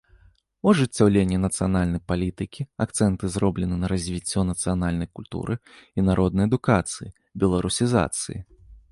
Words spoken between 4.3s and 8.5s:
нацыянальнай культуры і народнай адукацыі, беларусізацыі.